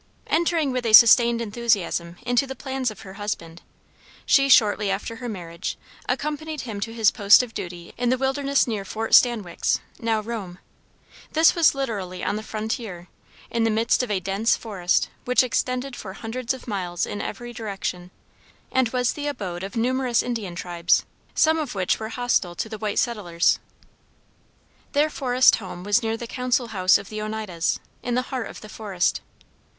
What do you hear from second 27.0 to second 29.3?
the Oneidas in the heart of the forest.